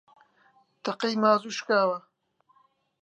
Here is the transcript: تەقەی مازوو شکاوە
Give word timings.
تەقەی 0.83 1.15
مازوو 1.21 1.55
شکاوە 1.57 1.99